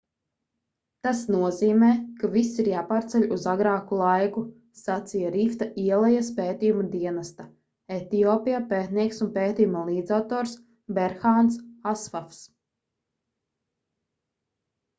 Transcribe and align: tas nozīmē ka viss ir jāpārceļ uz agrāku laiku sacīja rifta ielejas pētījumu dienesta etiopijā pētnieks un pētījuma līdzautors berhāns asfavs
tas 1.05 1.19
nozīmē 1.33 1.89
ka 2.21 2.27
viss 2.35 2.61
ir 2.61 2.69
jāpārceļ 2.69 3.25
uz 3.35 3.43
agrāku 3.51 3.97
laiku 3.99 4.41
sacīja 4.79 5.33
rifta 5.35 5.67
ielejas 5.83 6.31
pētījumu 6.39 6.85
dienesta 6.95 7.45
etiopijā 7.97 8.61
pētnieks 8.71 9.21
un 9.25 9.29
pētījuma 9.37 9.83
līdzautors 9.91 10.55
berhāns 10.99 11.59
asfavs 11.93 12.41